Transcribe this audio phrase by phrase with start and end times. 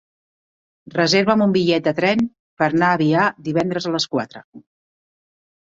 [0.95, 2.25] Reserva'm un bitllet de tren
[2.63, 4.45] per anar a Avià divendres a les quatre.